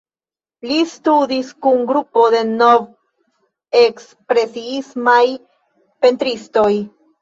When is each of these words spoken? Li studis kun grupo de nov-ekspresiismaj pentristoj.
Li 0.69 0.77
studis 0.93 1.51
kun 1.65 1.83
grupo 1.91 2.25
de 2.37 2.41
nov-ekspresiismaj 2.55 5.23
pentristoj. 6.05 6.71